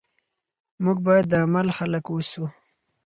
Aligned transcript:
موږ 0.83 0.97
باید 1.07 1.25
د 1.29 1.33
عمل 1.43 1.67
خلک 1.77 2.03
اوسو. 2.11 2.43